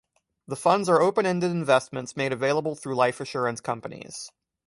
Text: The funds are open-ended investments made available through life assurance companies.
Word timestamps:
The 0.47 0.55
funds 0.55 0.89
are 0.89 0.99
open-ended 0.99 1.51
investments 1.51 2.17
made 2.17 2.33
available 2.33 2.73
through 2.75 2.95
life 2.95 3.19
assurance 3.19 3.61
companies. 3.61 4.31